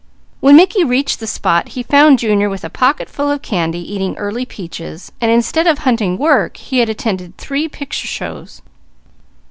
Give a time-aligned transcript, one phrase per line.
[0.39, 4.17] When Mickey reached the spot he found Junior with a pocket full of candy, eating
[4.17, 8.63] early peaches, and instead of hunting work, he had attended three picture shows.